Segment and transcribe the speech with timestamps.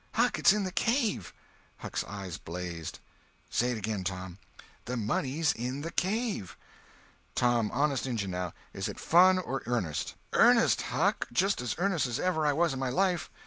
[0.13, 1.31] "Huck, it's in the cave!"
[1.77, 2.97] Huck's eyes blazed.
[3.51, 4.39] "Say it again, Tom."
[4.85, 6.57] "The money's in the cave!"
[7.35, 12.73] "Tom—honest injun, now—is it fun, or earnest?" "Earnest, Huck—just as earnest as ever I was
[12.73, 13.29] in my life.